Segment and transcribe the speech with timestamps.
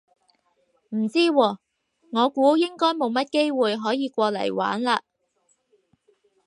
[0.89, 1.57] 唔知喎，
[2.11, 4.99] 我估應該冇乜機會可以過嚟玩嘞